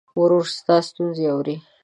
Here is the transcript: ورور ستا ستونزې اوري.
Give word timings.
ورور 0.21 0.45
ستا 0.57 0.75
ستونزې 0.87 1.25
اوري. 1.33 1.55